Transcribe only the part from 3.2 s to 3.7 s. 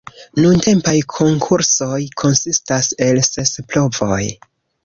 ses